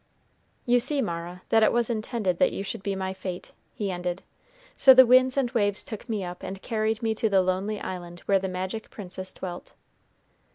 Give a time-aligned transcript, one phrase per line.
[0.65, 4.23] "You see, Mara, that it was intended that you should be my fate," he ended;
[4.75, 8.21] "so the winds and waves took me up and carried me to the lonely island
[8.21, 9.73] where the magic princess dwelt."